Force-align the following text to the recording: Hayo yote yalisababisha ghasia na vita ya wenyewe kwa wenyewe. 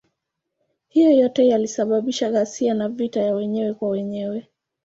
Hayo 0.93 1.11
yote 1.11 1.47
yalisababisha 1.47 2.31
ghasia 2.31 2.73
na 2.73 2.89
vita 2.89 3.21
ya 3.21 3.35
wenyewe 3.35 3.73
kwa 3.73 3.89
wenyewe. 3.89 4.47